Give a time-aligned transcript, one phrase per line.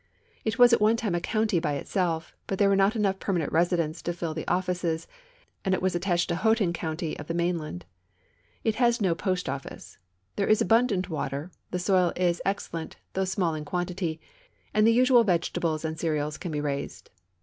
[0.43, 3.51] It was at one time a county by itself, but there were not enough permanent
[3.51, 5.05] residents to fill the offices,
[5.63, 7.85] and it was attached to Hcmghton county of the mainland.
[8.63, 9.99] It has no post office.
[10.37, 14.19] There is abundant water, the soil is excel lent, though small in quantity,
[14.73, 17.11] and the usual vegetables and cereals can be raised.